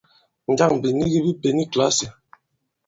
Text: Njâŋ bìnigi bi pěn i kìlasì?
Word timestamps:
Njâŋ 0.51 0.71
bìnigi 0.81 1.19
bi 1.25 1.31
pěn 1.41 1.57
i 1.63 1.65
kìlasì? 1.71 2.07